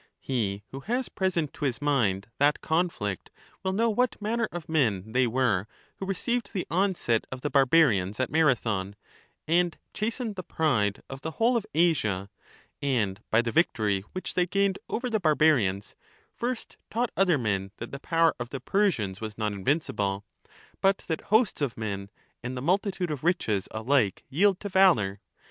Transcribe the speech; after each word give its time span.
He 0.19 0.63
who 0.71 0.79
has 0.79 1.09
present 1.09 1.53
to 1.53 1.65
his 1.65 1.79
mind 1.79 2.27
that 2.39 2.61
conflict 2.61 3.29
will 3.61 3.71
know 3.71 3.87
what 3.91 4.19
manner 4.19 4.49
of 4.51 4.67
men 4.67 5.11
they 5.11 5.27
were 5.27 5.67
who 5.97 6.07
received 6.07 6.49
the 6.53 6.65
onset 6.71 7.23
of 7.31 7.41
the 7.41 7.51
barbarians 7.51 8.19
at 8.19 8.31
Marathon, 8.31 8.95
and 9.47 9.77
chastened 9.93 10.37
the 10.37 10.41
pride 10.41 11.03
of 11.07 11.21
the 11.21 11.29
whole 11.37 11.55
of 11.55 11.67
Asia, 11.75 12.31
and 12.81 13.21
by 13.29 13.43
the 13.43 13.51
victory 13.51 14.01
which 14.13 14.33
they 14.33 14.47
gained 14.47 14.79
over 14.89 15.07
the 15.07 15.19
barbarians 15.19 15.93
first 16.33 16.77
taught 16.89 17.11
other 17.15 17.37
men 17.37 17.69
that 17.77 17.91
the 17.91 17.99
power 17.99 18.33
of 18.39 18.49
the 18.49 18.59
Persians 18.59 19.21
was 19.21 19.37
not 19.37 19.53
invincible, 19.53 20.25
but 20.81 21.03
that 21.07 21.21
hosts 21.25 21.61
of 21.61 21.77
men 21.77 22.09
and 22.41 22.57
the 22.57 22.61
multitude 22.63 23.11
of 23.11 23.23
riches 23.23 23.67
alike 23.71 24.23
yield 24.31 24.59
to 24.61 24.69
valour. 24.69 25.21